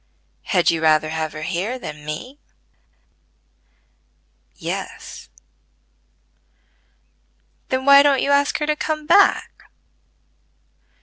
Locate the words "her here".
1.33-1.77